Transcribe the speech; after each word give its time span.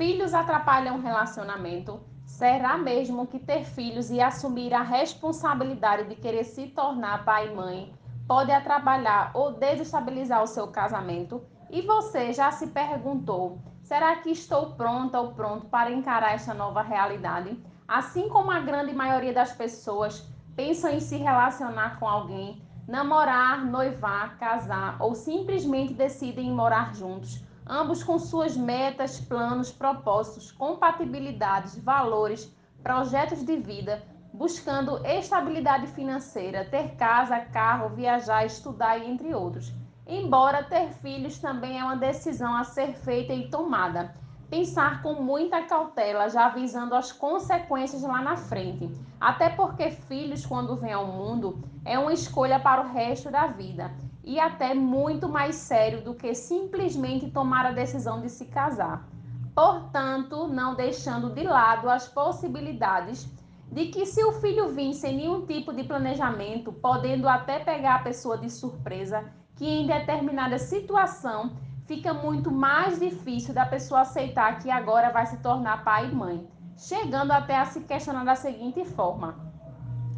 Filhos 0.00 0.32
atrapalham 0.32 0.98
relacionamento? 0.98 2.00
Será 2.24 2.78
mesmo 2.78 3.26
que 3.26 3.38
ter 3.38 3.66
filhos 3.66 4.10
e 4.10 4.18
assumir 4.18 4.72
a 4.72 4.80
responsabilidade 4.80 6.08
de 6.08 6.14
querer 6.14 6.44
se 6.44 6.68
tornar 6.68 7.22
pai 7.22 7.48
e 7.48 7.54
mãe 7.54 7.94
pode 8.26 8.50
atrapalhar 8.50 9.30
ou 9.34 9.52
desestabilizar 9.52 10.42
o 10.42 10.46
seu 10.46 10.68
casamento? 10.68 11.44
E 11.68 11.82
você 11.82 12.32
já 12.32 12.50
se 12.50 12.68
perguntou: 12.68 13.58
será 13.82 14.16
que 14.16 14.30
estou 14.30 14.70
pronta 14.70 15.20
ou 15.20 15.34
pronto 15.34 15.66
para 15.66 15.92
encarar 15.92 16.32
esta 16.32 16.54
nova 16.54 16.80
realidade? 16.80 17.62
Assim 17.86 18.26
como 18.30 18.50
a 18.50 18.60
grande 18.60 18.94
maioria 18.94 19.34
das 19.34 19.52
pessoas 19.52 20.26
pensam 20.56 20.90
em 20.90 21.00
se 21.00 21.18
relacionar 21.18 22.00
com 22.00 22.08
alguém, 22.08 22.62
namorar, 22.88 23.66
noivar, 23.66 24.38
casar 24.38 24.96
ou 24.98 25.14
simplesmente 25.14 25.92
decidem 25.92 26.50
morar 26.50 26.94
juntos, 26.94 27.44
ambos 27.70 28.02
com 28.02 28.18
suas 28.18 28.56
metas, 28.56 29.20
planos, 29.20 29.70
propósitos, 29.70 30.50
compatibilidades, 30.50 31.78
valores, 31.78 32.52
projetos 32.82 33.44
de 33.44 33.56
vida, 33.58 34.02
buscando 34.32 35.06
estabilidade 35.06 35.86
financeira, 35.86 36.64
ter 36.64 36.96
casa, 36.96 37.38
carro, 37.38 37.90
viajar, 37.90 38.44
estudar 38.44 38.98
e 38.98 39.08
entre 39.08 39.32
outros. 39.32 39.72
Embora 40.04 40.64
ter 40.64 40.88
filhos 40.94 41.38
também 41.38 41.78
é 41.78 41.84
uma 41.84 41.96
decisão 41.96 42.56
a 42.56 42.64
ser 42.64 42.92
feita 42.92 43.32
e 43.32 43.48
tomada 43.48 44.18
pensar 44.50 45.00
com 45.00 45.22
muita 45.22 45.62
cautela, 45.62 46.28
já 46.28 46.46
avisando 46.46 46.96
as 46.96 47.12
consequências 47.12 48.02
lá 48.02 48.20
na 48.20 48.36
frente. 48.36 48.90
Até 49.20 49.48
porque 49.48 49.92
filhos, 49.92 50.44
quando 50.44 50.74
vêm 50.74 50.92
ao 50.92 51.06
mundo, 51.06 51.62
é 51.84 51.96
uma 51.96 52.12
escolha 52.12 52.58
para 52.58 52.80
o 52.80 52.92
resto 52.92 53.30
da 53.30 53.46
vida 53.46 53.92
e 54.22 54.38
até 54.38 54.74
muito 54.74 55.28
mais 55.28 55.56
sério 55.56 56.02
do 56.02 56.14
que 56.14 56.34
simplesmente 56.34 57.30
tomar 57.30 57.66
a 57.66 57.72
decisão 57.72 58.20
de 58.20 58.28
se 58.28 58.46
casar. 58.46 59.08
Portanto, 59.54 60.46
não 60.46 60.74
deixando 60.74 61.30
de 61.30 61.42
lado 61.42 61.88
as 61.88 62.08
possibilidades 62.08 63.28
de 63.70 63.86
que 63.86 64.04
se 64.04 64.22
o 64.24 64.32
filho 64.32 64.68
vir 64.68 64.94
sem 64.94 65.16
nenhum 65.16 65.46
tipo 65.46 65.72
de 65.72 65.84
planejamento, 65.84 66.72
podendo 66.72 67.28
até 67.28 67.60
pegar 67.60 67.96
a 67.96 68.02
pessoa 68.02 68.36
de 68.36 68.50
surpresa, 68.50 69.24
que 69.54 69.66
em 69.66 69.86
determinada 69.86 70.58
situação 70.58 71.52
fica 71.86 72.12
muito 72.12 72.50
mais 72.50 72.98
difícil 72.98 73.54
da 73.54 73.66
pessoa 73.66 74.00
aceitar 74.00 74.58
que 74.58 74.70
agora 74.70 75.10
vai 75.10 75.26
se 75.26 75.36
tornar 75.38 75.84
pai 75.84 76.08
e 76.08 76.14
mãe, 76.14 76.48
chegando 76.76 77.30
até 77.32 77.56
a 77.56 77.64
se 77.64 77.80
questionar 77.80 78.24
da 78.24 78.34
seguinte 78.34 78.84
forma: 78.84 79.36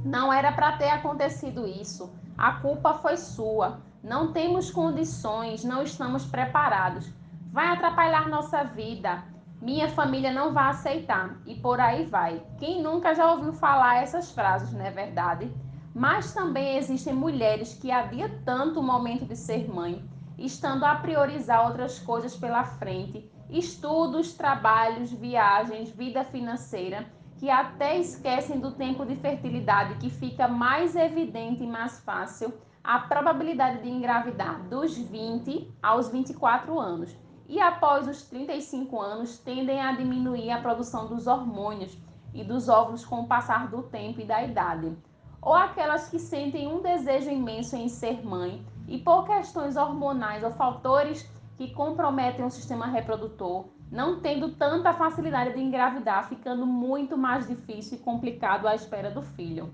não 0.04 0.32
era 0.32 0.52
para 0.52 0.76
ter 0.76 0.90
acontecido 0.90 1.66
isso, 1.66 2.10
a 2.38 2.52
culpa 2.52 2.94
foi 2.94 3.16
sua, 3.16 3.80
não 4.02 4.32
temos 4.32 4.70
condições, 4.70 5.64
não 5.64 5.82
estamos 5.82 6.24
preparados, 6.24 7.12
vai 7.52 7.68
atrapalhar 7.68 8.28
nossa 8.28 8.64
vida, 8.64 9.22
minha 9.60 9.88
família 9.88 10.32
não 10.32 10.52
vai 10.52 10.70
aceitar. 10.70 11.40
E 11.46 11.54
por 11.54 11.80
aí 11.80 12.04
vai. 12.06 12.42
Quem 12.58 12.82
nunca 12.82 13.14
já 13.14 13.30
ouviu 13.30 13.52
falar 13.52 14.02
essas 14.02 14.32
frases, 14.32 14.72
não 14.72 14.84
é 14.84 14.90
verdade? 14.90 15.52
Mas 15.94 16.34
também 16.34 16.76
existem 16.76 17.14
mulheres 17.14 17.74
que 17.74 17.92
adiam 17.92 18.28
tanto 18.44 18.80
o 18.80 18.82
momento 18.82 19.24
de 19.24 19.36
ser 19.36 19.72
mãe 19.72 20.04
estando 20.38 20.84
a 20.84 20.96
priorizar 20.96 21.66
outras 21.66 21.98
coisas 22.00 22.36
pela 22.36 22.64
frente, 22.64 23.30
estudos, 23.48 24.32
trabalhos, 24.34 25.12
viagens, 25.12 25.90
vida 25.90 26.24
financeira, 26.24 27.06
que 27.36 27.48
até 27.48 27.98
esquecem 27.98 28.58
do 28.58 28.72
tempo 28.72 29.04
de 29.04 29.14
fertilidade, 29.16 29.96
que 29.96 30.10
fica 30.10 30.48
mais 30.48 30.96
evidente 30.96 31.62
e 31.62 31.66
mais 31.66 32.00
fácil 32.00 32.52
a 32.84 32.98
probabilidade 32.98 33.82
de 33.82 33.88
engravidar 33.88 34.60
dos 34.68 34.96
20 34.96 35.72
aos 35.82 36.08
24 36.08 36.78
anos. 36.78 37.16
E 37.48 37.60
após 37.60 38.08
os 38.08 38.22
35 38.22 39.00
anos, 39.00 39.38
tendem 39.38 39.80
a 39.80 39.92
diminuir 39.92 40.50
a 40.50 40.60
produção 40.60 41.06
dos 41.06 41.26
hormônios 41.26 41.96
e 42.34 42.42
dos 42.42 42.68
óvulos 42.68 43.04
com 43.04 43.20
o 43.20 43.26
passar 43.26 43.68
do 43.68 43.82
tempo 43.82 44.20
e 44.20 44.24
da 44.24 44.42
idade. 44.42 44.96
Ou 45.40 45.54
aquelas 45.54 46.08
que 46.08 46.18
sentem 46.18 46.66
um 46.66 46.80
desejo 46.80 47.30
imenso 47.30 47.76
em 47.76 47.88
ser 47.88 48.24
mãe, 48.24 48.64
e 48.88 48.98
por 48.98 49.26
questões 49.26 49.76
hormonais 49.76 50.42
ou 50.42 50.52
fatores 50.52 51.28
que 51.56 51.72
comprometem 51.72 52.44
o 52.44 52.50
sistema 52.50 52.86
reprodutor, 52.86 53.66
não 53.90 54.20
tendo 54.20 54.52
tanta 54.52 54.94
facilidade 54.94 55.54
de 55.54 55.60
engravidar, 55.60 56.28
ficando 56.28 56.66
muito 56.66 57.16
mais 57.16 57.46
difícil 57.46 57.98
e 57.98 58.00
complicado 58.00 58.66
a 58.66 58.74
espera 58.74 59.10
do 59.10 59.22
filho. 59.22 59.72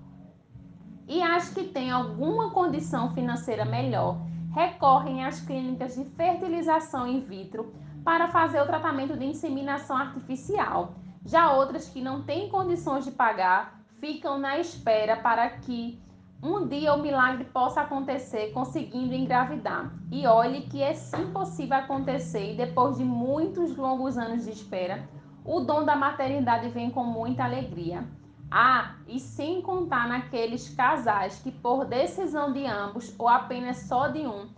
E 1.08 1.22
as 1.22 1.48
que 1.48 1.64
têm 1.64 1.90
alguma 1.90 2.50
condição 2.50 3.14
financeira 3.14 3.64
melhor, 3.64 4.20
recorrem 4.54 5.24
às 5.24 5.40
clínicas 5.40 5.94
de 5.94 6.04
fertilização 6.04 7.06
in 7.06 7.20
vitro 7.20 7.72
para 8.04 8.28
fazer 8.28 8.60
o 8.60 8.66
tratamento 8.66 9.16
de 9.16 9.24
inseminação 9.24 9.96
artificial. 9.96 10.92
Já 11.24 11.52
outras 11.52 11.88
que 11.88 12.02
não 12.02 12.22
têm 12.22 12.50
condições 12.50 13.04
de 13.04 13.10
pagar, 13.10 13.80
ficam 14.00 14.38
na 14.38 14.58
espera 14.58 15.16
para 15.16 15.48
que 15.48 15.98
um 16.42 16.68
dia 16.68 16.94
o 16.94 17.02
milagre 17.02 17.44
possa 17.44 17.80
acontecer 17.80 18.52
conseguindo 18.52 19.14
engravidar. 19.14 19.92
E 20.12 20.26
olhe 20.26 20.62
que 20.62 20.82
é 20.82 20.94
sim 20.94 21.32
possível 21.32 21.78
acontecer 21.78 22.52
e 22.52 22.56
depois 22.56 22.98
de 22.98 23.04
muitos 23.04 23.76
longos 23.76 24.16
anos 24.16 24.44
de 24.44 24.50
espera, 24.50 25.08
o 25.44 25.60
dom 25.60 25.84
da 25.84 25.96
maternidade 25.96 26.68
vem 26.68 26.90
com 26.90 27.02
muita 27.02 27.44
alegria. 27.44 28.06
Ah, 28.50 28.94
e 29.06 29.20
sem 29.20 29.60
contar 29.60 30.08
naqueles 30.08 30.70
casais 30.70 31.38
que 31.40 31.52
por 31.52 31.84
decisão 31.84 32.52
de 32.52 32.64
ambos 32.64 33.14
ou 33.18 33.28
apenas 33.28 33.78
só 33.80 34.08
de 34.08 34.20
um, 34.20 34.48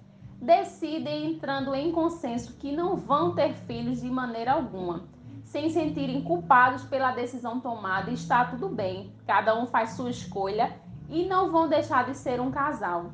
decidem 0.41 1.33
entrando 1.33 1.75
em 1.75 1.91
consenso 1.91 2.57
que 2.57 2.71
não 2.71 2.97
vão 2.97 3.35
ter 3.35 3.53
filhos 3.53 4.01
de 4.01 4.09
maneira 4.09 4.53
alguma, 4.53 5.03
sem 5.45 5.69
sentirem 5.69 6.23
culpados 6.23 6.85
pela 6.85 7.11
decisão 7.11 7.59
tomada, 7.59 8.13
está 8.13 8.45
tudo 8.45 8.69
bem. 8.69 9.13
Cada 9.27 9.61
um 9.61 9.67
faz 9.67 9.91
sua 9.91 10.11
escolha 10.11 10.73
e 11.09 11.27
não 11.27 11.51
vão 11.51 11.69
deixar 11.69 12.07
de 12.07 12.17
ser 12.17 12.41
um 12.41 12.53
casal. 12.53 13.11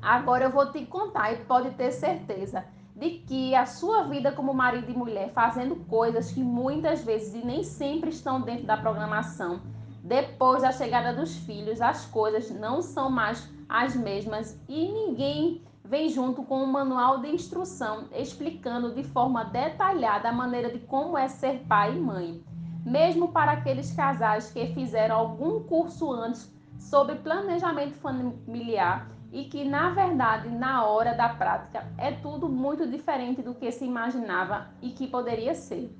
Agora 0.00 0.44
eu 0.44 0.52
vou 0.52 0.70
te 0.70 0.86
contar 0.86 1.32
e 1.32 1.44
pode 1.44 1.72
ter 1.72 1.90
certeza 1.90 2.64
de 2.94 3.10
que 3.10 3.54
a 3.54 3.66
sua 3.66 4.04
vida 4.04 4.30
como 4.30 4.54
marido 4.54 4.90
e 4.90 4.96
mulher 4.96 5.32
fazendo 5.32 5.76
coisas 5.86 6.30
que 6.30 6.42
muitas 6.42 7.02
vezes 7.02 7.34
e 7.34 7.44
nem 7.44 7.64
sempre 7.64 8.10
estão 8.10 8.40
dentro 8.40 8.66
da 8.66 8.76
programação, 8.76 9.60
depois 10.02 10.62
da 10.62 10.72
chegada 10.72 11.12
dos 11.12 11.36
filhos, 11.36 11.80
as 11.80 12.06
coisas 12.06 12.50
não 12.50 12.80
são 12.80 13.10
mais 13.10 13.48
as 13.68 13.94
mesmas 13.94 14.58
e 14.68 14.90
ninguém 14.90 15.62
vem 15.84 16.08
junto 16.08 16.42
com 16.42 16.62
um 16.62 16.66
manual 16.66 17.18
de 17.18 17.28
instrução 17.28 18.04
explicando 18.12 18.94
de 18.94 19.02
forma 19.02 19.44
detalhada 19.44 20.28
a 20.28 20.32
maneira 20.32 20.70
de 20.70 20.78
como 20.78 21.18
é 21.18 21.28
ser 21.28 21.64
pai 21.68 21.96
e 21.96 22.00
mãe. 22.00 22.44
Mesmo 22.84 23.28
para 23.28 23.52
aqueles 23.52 23.92
casais 23.92 24.50
que 24.50 24.72
fizeram 24.72 25.16
algum 25.16 25.64
curso 25.64 26.10
antes 26.10 26.50
sobre 26.78 27.16
planejamento 27.16 27.94
familiar 27.94 29.10
e 29.32 29.44
que, 29.44 29.64
na 29.64 29.90
verdade, 29.90 30.48
na 30.48 30.84
hora 30.84 31.14
da 31.14 31.28
prática, 31.28 31.86
é 31.98 32.10
tudo 32.10 32.48
muito 32.48 32.86
diferente 32.86 33.42
do 33.42 33.54
que 33.54 33.70
se 33.70 33.84
imaginava 33.84 34.68
e 34.80 34.90
que 34.90 35.06
poderia 35.06 35.54
ser. 35.54 35.94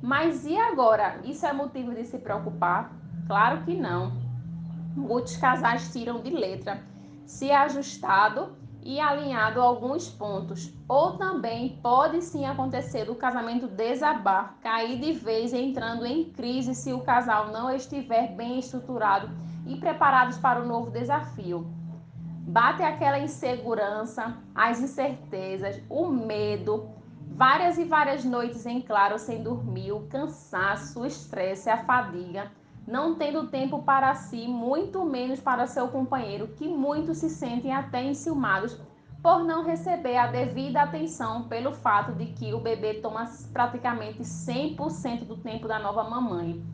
Mas 0.00 0.46
e 0.46 0.56
agora? 0.56 1.20
Isso 1.24 1.44
é 1.44 1.52
motivo 1.52 1.92
de 1.92 2.04
se 2.04 2.18
preocupar? 2.18 2.99
Claro 3.30 3.62
que 3.62 3.76
não. 3.76 4.10
Muitos 4.96 5.36
casais 5.36 5.92
tiram 5.92 6.20
de 6.20 6.30
letra, 6.30 6.82
se 7.24 7.52
ajustado 7.52 8.56
e 8.82 8.98
alinhado 8.98 9.60
alguns 9.60 10.08
pontos. 10.08 10.74
Ou 10.88 11.16
também 11.16 11.78
pode 11.80 12.22
sim 12.22 12.44
acontecer 12.44 13.08
o 13.08 13.14
casamento 13.14 13.68
desabar, 13.68 14.56
cair 14.60 14.98
de 14.98 15.12
vez 15.12 15.54
entrando 15.54 16.04
em 16.04 16.24
crise 16.24 16.74
se 16.74 16.92
o 16.92 17.02
casal 17.02 17.52
não 17.52 17.70
estiver 17.70 18.34
bem 18.34 18.58
estruturado 18.58 19.30
e 19.64 19.76
preparados 19.76 20.36
para 20.36 20.60
o 20.60 20.66
novo 20.66 20.90
desafio. 20.90 21.72
Bate 22.48 22.82
aquela 22.82 23.20
insegurança, 23.20 24.38
as 24.52 24.80
incertezas, 24.80 25.80
o 25.88 26.08
medo, 26.08 26.90
várias 27.28 27.78
e 27.78 27.84
várias 27.84 28.24
noites 28.24 28.66
em 28.66 28.80
claro 28.80 29.20
sem 29.20 29.40
dormir, 29.40 29.92
o 29.92 30.08
cansaço, 30.08 31.02
o 31.02 31.06
estresse, 31.06 31.70
a 31.70 31.84
fadiga, 31.84 32.50
não 32.86 33.14
tendo 33.14 33.46
tempo 33.48 33.82
para 33.82 34.14
si, 34.14 34.48
muito 34.48 35.04
menos 35.04 35.40
para 35.40 35.66
seu 35.66 35.88
companheiro, 35.88 36.48
que 36.48 36.66
muitos 36.68 37.18
se 37.18 37.30
sentem 37.30 37.72
até 37.72 38.02
enciumados 38.02 38.78
por 39.22 39.44
não 39.44 39.64
receber 39.64 40.16
a 40.16 40.26
devida 40.26 40.82
atenção 40.82 41.42
pelo 41.42 41.72
fato 41.72 42.12
de 42.12 42.26
que 42.26 42.54
o 42.54 42.60
bebê 42.60 42.94
toma 42.94 43.28
praticamente 43.52 44.22
100% 44.22 45.24
do 45.24 45.36
tempo 45.36 45.68
da 45.68 45.78
nova 45.78 46.04
mamãe. 46.04 46.64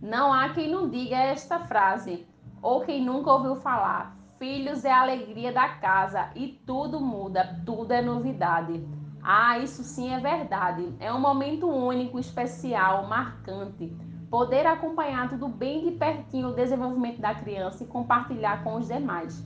Não 0.00 0.32
há 0.32 0.48
quem 0.50 0.70
não 0.70 0.88
diga 0.88 1.16
esta 1.16 1.58
frase, 1.58 2.26
ou 2.62 2.80
quem 2.82 3.04
nunca 3.04 3.32
ouviu 3.32 3.56
falar: 3.56 4.16
filhos 4.38 4.84
é 4.84 4.92
a 4.92 5.02
alegria 5.02 5.52
da 5.52 5.68
casa 5.68 6.30
e 6.34 6.48
tudo 6.64 7.00
muda, 7.00 7.60
tudo 7.66 7.92
é 7.92 8.00
novidade. 8.00 8.82
Ah, 9.22 9.58
isso 9.58 9.82
sim 9.82 10.14
é 10.14 10.18
verdade. 10.18 10.94
É 10.98 11.12
um 11.12 11.20
momento 11.20 11.68
único, 11.68 12.18
especial, 12.18 13.06
marcante. 13.06 13.94
Poder 14.30 14.64
acompanhar 14.64 15.28
tudo 15.28 15.48
bem 15.48 15.84
de 15.84 15.90
pertinho 15.90 16.50
o 16.50 16.54
desenvolvimento 16.54 17.20
da 17.20 17.34
criança 17.34 17.82
e 17.82 17.86
compartilhar 17.86 18.62
com 18.62 18.76
os 18.76 18.86
demais 18.86 19.44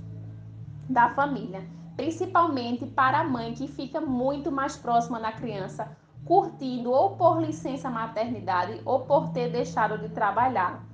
da 0.88 1.08
família, 1.08 1.66
principalmente 1.96 2.84
para 2.84 3.20
a 3.20 3.24
mãe 3.24 3.54
que 3.54 3.66
fica 3.66 3.98
muito 3.98 4.52
mais 4.52 4.76
próxima 4.76 5.18
da 5.18 5.32
criança 5.32 5.96
curtindo 6.26 6.90
ou 6.90 7.16
por 7.16 7.40
licença 7.40 7.88
maternidade 7.88 8.80
ou 8.84 9.00
por 9.00 9.30
ter 9.30 9.50
deixado 9.50 9.98
de 9.98 10.08
trabalhar. 10.10 10.84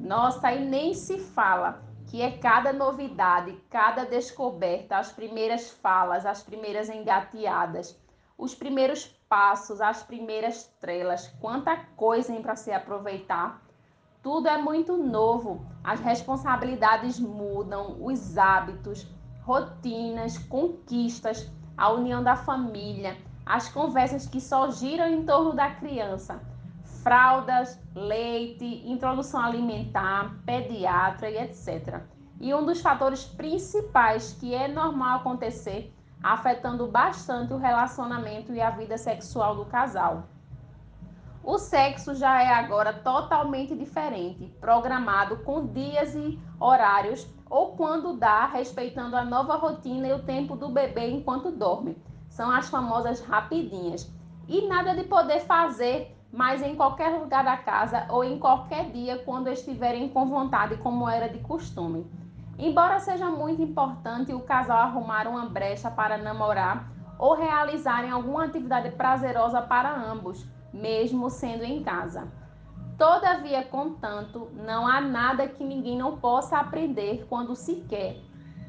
Nossa, 0.00 0.52
e 0.52 0.64
nem 0.64 0.94
se 0.94 1.18
fala 1.18 1.82
que 2.06 2.22
é 2.22 2.32
cada 2.38 2.72
novidade, 2.72 3.56
cada 3.70 4.04
descoberta, 4.04 4.96
as 4.96 5.12
primeiras 5.12 5.70
falas, 5.70 6.26
as 6.26 6.42
primeiras 6.42 6.88
engateadas, 6.88 7.96
os 8.40 8.54
primeiros 8.54 9.04
passos, 9.28 9.82
as 9.82 10.02
primeiras 10.02 10.64
trelas, 10.80 11.28
quanta 11.40 11.76
coisa 11.94 12.34
para 12.40 12.56
se 12.56 12.72
aproveitar. 12.72 13.62
Tudo 14.22 14.48
é 14.48 14.56
muito 14.56 14.96
novo, 14.96 15.66
as 15.84 16.00
responsabilidades 16.00 17.20
mudam, 17.20 17.98
os 18.00 18.38
hábitos, 18.38 19.06
rotinas, 19.42 20.38
conquistas, 20.38 21.50
a 21.76 21.90
união 21.90 22.22
da 22.22 22.34
família, 22.34 23.16
as 23.44 23.68
conversas 23.68 24.26
que 24.26 24.40
só 24.40 24.70
giram 24.70 25.06
em 25.06 25.24
torno 25.24 25.52
da 25.52 25.70
criança, 25.74 26.40
fraldas, 27.02 27.78
leite, 27.94 28.82
introdução 28.86 29.40
alimentar, 29.40 30.34
pediatra 30.46 31.30
e 31.30 31.36
etc. 31.36 32.00
E 32.40 32.54
um 32.54 32.64
dos 32.64 32.80
fatores 32.80 33.24
principais 33.24 34.32
que 34.32 34.54
é 34.54 34.66
normal 34.66 35.20
acontecer, 35.20 35.94
afetando 36.22 36.86
bastante 36.86 37.52
o 37.52 37.58
relacionamento 37.58 38.52
e 38.52 38.60
a 38.60 38.70
vida 38.70 38.98
sexual 38.98 39.56
do 39.56 39.64
casal. 39.64 40.24
O 41.42 41.56
sexo 41.56 42.14
já 42.14 42.42
é 42.42 42.48
agora 42.48 42.92
totalmente 42.92 43.74
diferente, 43.74 44.54
programado 44.60 45.38
com 45.38 45.66
dias 45.66 46.14
e 46.14 46.38
horários 46.60 47.26
ou 47.48 47.72
quando 47.72 48.16
dá, 48.16 48.46
respeitando 48.46 49.16
a 49.16 49.24
nova 49.24 49.56
rotina 49.56 50.06
e 50.06 50.12
o 50.12 50.22
tempo 50.22 50.54
do 50.54 50.68
bebê 50.68 51.10
enquanto 51.10 51.50
dorme. 51.50 51.96
São 52.28 52.50
as 52.50 52.68
famosas 52.68 53.20
rapidinhas. 53.20 54.08
E 54.46 54.68
nada 54.68 54.94
de 54.94 55.04
poder 55.04 55.40
fazer 55.40 56.16
mais 56.30 56.62
em 56.62 56.76
qualquer 56.76 57.08
lugar 57.18 57.42
da 57.42 57.56
casa 57.56 58.06
ou 58.08 58.22
em 58.22 58.38
qualquer 58.38 58.90
dia 58.90 59.18
quando 59.24 59.48
estiverem 59.48 60.08
com 60.10 60.28
vontade, 60.28 60.76
como 60.76 61.08
era 61.08 61.28
de 61.28 61.38
costume. 61.38 62.06
Embora 62.62 63.00
seja 63.00 63.30
muito 63.30 63.62
importante 63.62 64.34
o 64.34 64.40
casal 64.40 64.80
arrumar 64.80 65.26
uma 65.26 65.46
brecha 65.46 65.90
para 65.90 66.18
namorar 66.18 66.92
ou 67.18 67.34
realizarem 67.34 68.10
alguma 68.10 68.44
atividade 68.44 68.90
prazerosa 68.90 69.62
para 69.62 69.90
ambos, 69.90 70.46
mesmo 70.70 71.30
sendo 71.30 71.64
em 71.64 71.82
casa. 71.82 72.28
Todavia, 72.98 73.64
contanto, 73.64 74.50
não 74.52 74.86
há 74.86 75.00
nada 75.00 75.48
que 75.48 75.64
ninguém 75.64 75.96
não 75.96 76.18
possa 76.18 76.58
aprender 76.58 77.24
quando 77.30 77.56
se 77.56 77.76
quer. 77.88 78.18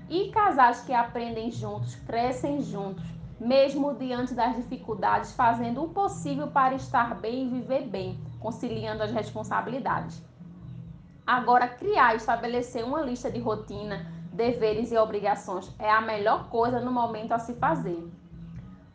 E 0.09 0.29
casais 0.29 0.85
que 0.85 0.93
aprendem 0.93 1.51
juntos, 1.51 1.93
crescem 1.95 2.61
juntos, 2.61 3.03
mesmo 3.37 3.93
diante 3.93 4.33
das 4.33 4.55
dificuldades, 4.55 5.33
fazendo 5.33 5.83
o 5.83 5.89
possível 5.89 6.47
para 6.47 6.75
estar 6.75 7.13
bem 7.15 7.43
e 7.43 7.49
viver 7.49 7.85
bem, 7.89 8.17
conciliando 8.39 9.03
as 9.03 9.11
responsabilidades. 9.11 10.30
Agora, 11.31 11.65
criar 11.65 12.13
e 12.13 12.17
estabelecer 12.17 12.83
uma 12.83 12.99
lista 12.99 13.31
de 13.31 13.39
rotina, 13.39 14.05
deveres 14.33 14.91
e 14.91 14.97
obrigações 14.97 15.73
é 15.79 15.89
a 15.89 16.01
melhor 16.01 16.49
coisa 16.49 16.81
no 16.81 16.91
momento 16.91 17.31
a 17.31 17.39
se 17.39 17.53
fazer. 17.53 18.05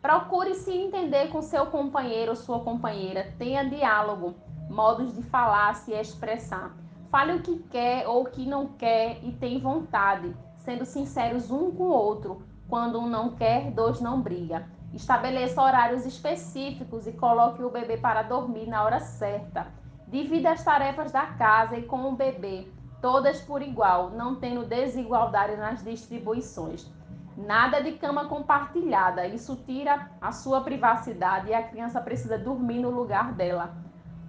Procure 0.03 0.53
se 0.53 0.71
entender 0.71 1.29
com 1.29 1.41
seu 1.41 1.65
companheiro 1.65 2.29
ou 2.29 2.35
sua 2.35 2.59
companheira, 2.59 3.33
tenha 3.39 3.67
diálogo, 3.67 4.35
modos 4.69 5.15
de 5.15 5.23
falar, 5.23 5.73
se 5.73 5.93
expressar. 5.93 6.77
Fale 7.09 7.33
o 7.33 7.41
que 7.41 7.57
quer 7.71 8.07
ou 8.07 8.21
o 8.21 8.29
que 8.29 8.45
não 8.45 8.67
quer 8.67 9.17
e 9.23 9.31
tem 9.31 9.59
vontade, 9.59 10.31
sendo 10.59 10.85
sinceros 10.85 11.49
um 11.49 11.71
com 11.71 11.85
o 11.85 11.91
outro. 11.91 12.43
Quando 12.69 12.99
um 12.99 13.09
não 13.09 13.31
quer, 13.31 13.71
dois 13.71 13.99
não 13.99 14.21
briga. 14.21 14.69
Estabeleça 14.93 15.59
horários 15.59 16.05
específicos 16.05 17.07
e 17.07 17.13
coloque 17.13 17.63
o 17.63 17.71
bebê 17.71 17.97
para 17.97 18.21
dormir 18.21 18.67
na 18.67 18.83
hora 18.83 18.99
certa. 18.99 19.65
Divida 20.07 20.51
as 20.51 20.63
tarefas 20.63 21.11
da 21.11 21.25
casa 21.25 21.75
e 21.75 21.83
com 21.83 22.09
o 22.09 22.15
bebê, 22.15 22.65
todas 23.01 23.41
por 23.41 23.61
igual, 23.61 24.11
não 24.11 24.35
tendo 24.35 24.63
desigualdade 24.63 25.57
nas 25.57 25.83
distribuições. 25.83 26.89
Nada 27.35 27.83
de 27.83 27.91
cama 27.91 28.25
compartilhada, 28.25 29.27
isso 29.27 29.57
tira 29.65 30.09
a 30.21 30.31
sua 30.31 30.61
privacidade 30.61 31.49
e 31.49 31.53
a 31.53 31.61
criança 31.61 31.99
precisa 31.99 32.37
dormir 32.37 32.79
no 32.79 32.89
lugar 32.89 33.33
dela. 33.33 33.75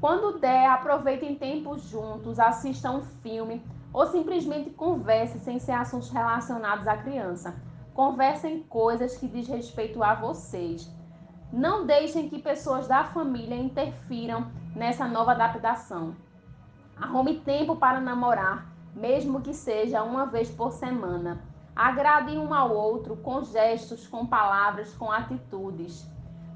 Quando 0.01 0.41
der, 0.41 0.69
aproveitem 0.69 1.37
tempo 1.37 1.79
juntos, 1.79 2.41
assistam 2.41 2.97
um 2.97 3.03
filme 3.23 3.63
ou 3.93 4.05
simplesmente 4.07 4.71
conversem 4.71 5.41
sem 5.41 5.61
ser 5.61 5.73
assuntos 5.73 6.11
relacionados 6.11 6.89
à 6.89 6.97
criança. 6.97 7.55
Conversem 7.95 8.65
coisas 8.65 9.17
que 9.17 9.29
diz 9.29 9.47
respeito 9.47 10.03
a 10.03 10.15
vocês. 10.15 10.93
Não 11.53 11.87
deixem 11.87 12.29
que 12.29 12.43
pessoas 12.43 12.87
da 12.87 13.05
família 13.05 13.57
interfiram 13.57 14.49
nessa 14.77 15.09
nova 15.09 15.33
adaptação. 15.33 16.15
Arrume 16.95 17.41
tempo 17.41 17.77
para 17.77 18.01
namorar, 18.01 18.67
mesmo 18.95 19.41
que 19.41 19.55
seja 19.55 20.03
uma 20.03 20.27
vez 20.27 20.51
por 20.51 20.73
semana. 20.73 21.41
Agradem 21.75 22.39
um 22.39 22.53
ao 22.53 22.75
outro 22.75 23.17
com 23.17 23.43
gestos, 23.43 24.07
com 24.07 24.27
palavras, 24.27 24.93
com 24.95 25.11
atitudes. 25.11 26.07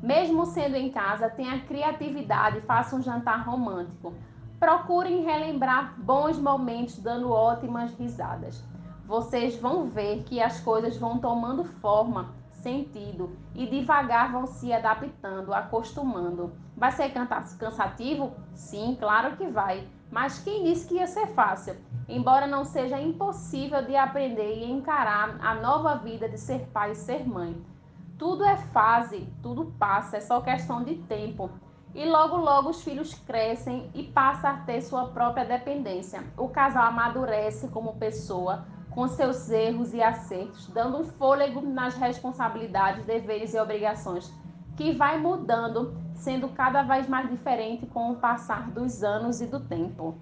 Mesmo 0.02 0.44
sendo 0.44 0.76
em 0.76 0.90
casa, 0.90 1.30
tenha 1.30 1.60
criatividade 1.60 2.58
e 2.58 2.62
faça 2.62 2.96
um 2.96 3.02
jantar 3.02 3.46
romântico. 3.46 4.12
Procurem 4.58 5.22
relembrar 5.22 5.94
bons 5.98 6.38
momentos 6.38 6.98
dando 6.98 7.30
ótimas 7.30 7.94
risadas. 7.94 8.62
Vocês 9.06 9.56
vão 9.56 9.88
ver 9.88 10.24
que 10.24 10.42
as 10.42 10.60
coisas 10.60 10.96
vão 10.96 11.18
tomando 11.18 11.64
forma, 11.64 12.34
sentido 12.62 13.36
e 13.54 13.66
devagar 13.66 14.32
vão 14.32 14.46
se 14.46 14.72
adaptando, 14.72 15.52
acostumando. 15.52 16.52
Vai 16.76 16.92
ser 16.92 17.12
cansativo? 17.12 18.32
Sim, 18.54 18.96
claro 18.98 19.36
que 19.36 19.46
vai. 19.46 19.86
Mas 20.10 20.38
quem 20.38 20.64
disse 20.64 20.86
que 20.86 20.94
ia 20.94 21.06
ser 21.06 21.26
fácil? 21.28 21.76
embora 22.08 22.46
não 22.46 22.64
seja 22.64 23.00
impossível 23.00 23.84
de 23.84 23.96
aprender 23.96 24.58
e 24.58 24.70
encarar 24.70 25.38
a 25.40 25.54
nova 25.54 25.96
vida 25.96 26.28
de 26.28 26.38
ser 26.38 26.66
pai 26.72 26.92
e 26.92 26.96
ser 26.96 27.26
mãe. 27.26 27.56
Tudo 28.18 28.44
é 28.44 28.56
fase, 28.56 29.28
tudo 29.42 29.72
passa, 29.78 30.18
é 30.18 30.20
só 30.20 30.40
questão 30.40 30.84
de 30.84 30.96
tempo. 30.96 31.50
E 31.94 32.04
logo, 32.04 32.36
logo 32.36 32.70
os 32.70 32.82
filhos 32.82 33.14
crescem 33.14 33.90
e 33.94 34.02
passam 34.02 34.50
a 34.50 34.56
ter 34.58 34.80
sua 34.80 35.08
própria 35.08 35.44
dependência. 35.44 36.24
O 36.36 36.48
casal 36.48 36.84
amadurece 36.84 37.68
como 37.68 37.96
pessoa, 37.96 38.66
com 38.94 39.08
seus 39.08 39.50
erros 39.50 39.94
e 39.94 40.02
acertos, 40.02 40.68
dando 40.68 40.98
um 40.98 41.04
fôlego 41.04 41.60
nas 41.60 41.94
responsabilidades, 41.94 43.04
deveres 43.04 43.54
e 43.54 43.58
obrigações, 43.58 44.32
que 44.76 44.92
vai 44.92 45.18
mudando, 45.18 45.94
sendo 46.14 46.48
cada 46.48 46.82
vez 46.82 47.08
mais 47.08 47.28
diferente 47.28 47.86
com 47.86 48.12
o 48.12 48.16
passar 48.16 48.70
dos 48.70 49.02
anos 49.02 49.40
e 49.40 49.46
do 49.46 49.60
tempo. 49.60 50.14